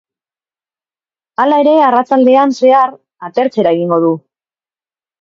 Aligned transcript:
Hala 1.43 1.59
ere, 1.65 1.75
arratsaldean 1.89 2.57
zehar 2.63 2.99
atertzera 3.31 3.79
egingo 3.81 4.05
du. 4.09 4.15